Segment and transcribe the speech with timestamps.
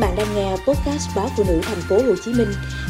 [0.00, 2.48] bạn đang nghe podcast báo phụ nữ thành phố Hồ Chí Minh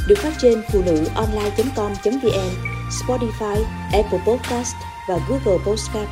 [0.09, 2.51] được phát trên phụ nữ online.com.vn,
[2.91, 4.75] Spotify, Apple Podcast
[5.09, 6.09] và Google Podcast.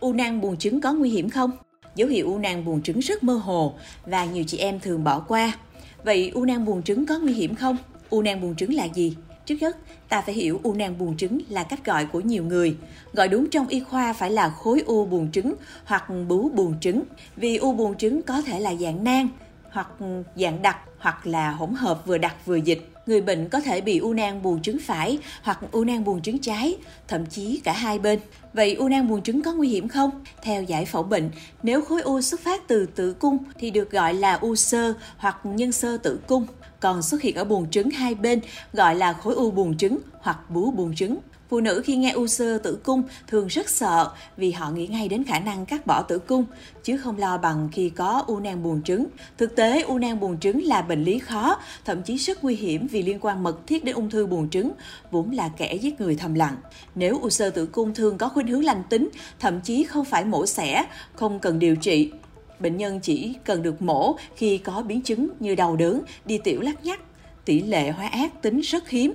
[0.00, 1.50] U nang buồng trứng có nguy hiểm không?
[1.94, 3.74] Dấu hiệu u nang buồng trứng rất mơ hồ
[4.06, 5.52] và nhiều chị em thường bỏ qua.
[6.04, 7.76] Vậy u nang buồng trứng có nguy hiểm không?
[8.10, 9.16] U nang buồng trứng là gì?
[9.46, 9.76] Trước nhất,
[10.08, 12.76] ta phải hiểu u nang buồng trứng là cách gọi của nhiều người.
[13.12, 15.54] Gọi đúng trong y khoa phải là khối u buồng trứng
[15.84, 17.02] hoặc bú buồng trứng.
[17.36, 19.28] Vì u buồng trứng có thể là dạng nang
[19.76, 19.88] hoặc
[20.36, 22.90] dạng đặc hoặc là hỗn hợp vừa đặc vừa dịch.
[23.06, 26.38] Người bệnh có thể bị u nang buồng trứng phải hoặc u nang buồng trứng
[26.38, 26.76] trái,
[27.08, 28.20] thậm chí cả hai bên.
[28.52, 30.10] Vậy u nang buồng trứng có nguy hiểm không?
[30.42, 31.30] Theo giải phẫu bệnh,
[31.62, 35.36] nếu khối u xuất phát từ tử cung thì được gọi là u sơ hoặc
[35.44, 36.46] nhân sơ tử cung
[36.80, 38.40] còn xuất hiện ở buồng trứng hai bên
[38.72, 41.18] gọi là khối u buồng trứng hoặc bú buồng trứng.
[41.48, 45.08] Phụ nữ khi nghe u sơ tử cung thường rất sợ vì họ nghĩ ngay
[45.08, 46.44] đến khả năng cắt bỏ tử cung,
[46.82, 49.06] chứ không lo bằng khi có u nang buồng trứng.
[49.38, 52.86] Thực tế, u nang buồng trứng là bệnh lý khó, thậm chí rất nguy hiểm
[52.86, 54.72] vì liên quan mật thiết đến ung thư buồng trứng,
[55.10, 56.56] vốn là kẻ giết người thầm lặng.
[56.94, 60.24] Nếu u sơ tử cung thường có khuynh hướng lành tính, thậm chí không phải
[60.24, 60.84] mổ xẻ,
[61.14, 62.10] không cần điều trị,
[62.60, 66.60] Bệnh nhân chỉ cần được mổ khi có biến chứng như đau đớn, đi tiểu
[66.60, 67.00] lắc nhắc.
[67.44, 69.12] Tỷ lệ hóa ác tính rất hiếm.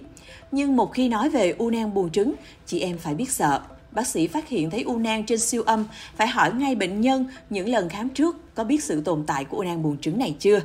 [0.52, 2.34] Nhưng một khi nói về u nang buồng trứng,
[2.66, 3.62] chị em phải biết sợ.
[3.92, 7.26] Bác sĩ phát hiện thấy u nang trên siêu âm, phải hỏi ngay bệnh nhân
[7.50, 10.36] những lần khám trước có biết sự tồn tại của u nang buồng trứng này
[10.40, 10.60] chưa.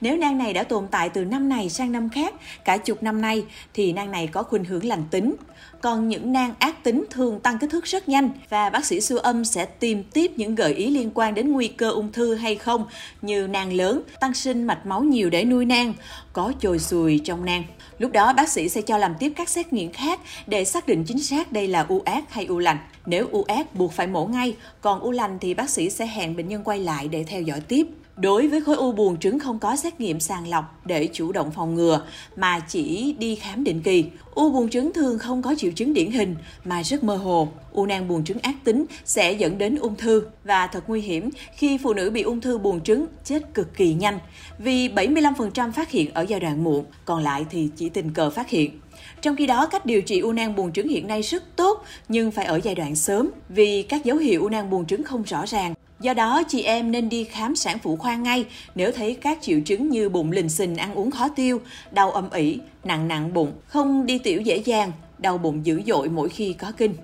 [0.00, 3.20] Nếu nang này đã tồn tại từ năm này sang năm khác, cả chục năm
[3.20, 5.34] nay, thì nang này có khuynh hướng lành tính.
[5.80, 9.18] Còn những nang ác tính thường tăng kích thước rất nhanh và bác sĩ siêu
[9.18, 12.54] âm sẽ tìm tiếp những gợi ý liên quan đến nguy cơ ung thư hay
[12.54, 12.84] không
[13.22, 15.94] như nang lớn, tăng sinh mạch máu nhiều để nuôi nang,
[16.32, 17.64] có chồi sùi trong nang.
[17.98, 21.04] Lúc đó bác sĩ sẽ cho làm tiếp các xét nghiệm khác để xác định
[21.06, 22.78] chính xác đây là u ác hay u lành.
[23.06, 26.36] Nếu u ác buộc phải mổ ngay, còn u lành thì bác sĩ sẽ hẹn
[26.36, 27.86] bệnh nhân quay lại để theo dõi tiếp.
[28.16, 31.50] Đối với khối u buồng trứng không có xét nghiệm sàng lọc để chủ động
[31.50, 32.02] phòng ngừa
[32.36, 34.04] mà chỉ đi khám định kỳ.
[34.34, 37.48] U buồng trứng thường không có triệu chứng điển hình mà rất mơ hồ.
[37.72, 41.30] U nang buồng trứng ác tính sẽ dẫn đến ung thư và thật nguy hiểm
[41.56, 44.18] khi phụ nữ bị ung thư buồng trứng chết cực kỳ nhanh
[44.58, 48.48] vì 75% phát hiện ở giai đoạn muộn, còn lại thì chỉ tình cờ phát
[48.48, 48.80] hiện.
[49.22, 52.30] Trong khi đó, cách điều trị u nang buồng trứng hiện nay rất tốt nhưng
[52.30, 55.46] phải ở giai đoạn sớm vì các dấu hiệu u nang buồng trứng không rõ
[55.46, 55.74] ràng.
[56.00, 58.44] Do đó, chị em nên đi khám sản phụ khoa ngay
[58.74, 62.30] nếu thấy các triệu chứng như bụng lình xình, ăn uống khó tiêu, đau âm
[62.30, 66.52] ỉ, nặng nặng bụng, không đi tiểu dễ dàng, đau bụng dữ dội mỗi khi
[66.52, 66.94] có kinh.